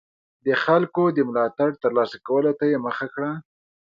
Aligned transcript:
د 0.45 0.47
خلکو 0.63 1.03
د 1.15 1.19
ملاتړ 1.27 1.69
ترلاسه 1.83 2.17
کولو 2.27 2.51
ته 2.59 2.65
یې 2.71 2.77
مخه 2.87 3.05
کړه. 3.13 3.31